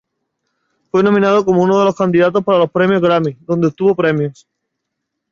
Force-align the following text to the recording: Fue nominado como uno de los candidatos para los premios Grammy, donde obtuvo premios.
Fue 0.89 1.03
nominado 1.03 1.45
como 1.45 1.61
uno 1.61 1.77
de 1.77 1.85
los 1.85 1.95
candidatos 1.95 2.43
para 2.43 2.57
los 2.57 2.71
premios 2.71 3.03
Grammy, 3.03 3.37
donde 3.41 3.67
obtuvo 3.67 3.93
premios. 3.95 4.47